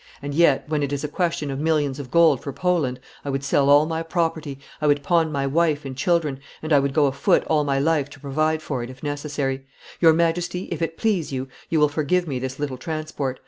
[0.19, 3.43] and yet, when it is a question of millions of gold for Poland, I would
[3.43, 7.05] sell all my property, I would pawn my wife and children, and I would go
[7.05, 9.63] afoot all my life to provide for it if necessary.
[9.99, 13.39] Your Majesty, if it please you, will forgive me this little transport.